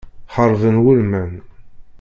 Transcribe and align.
Xeṛben 0.35 0.75
wulman. 0.83 1.31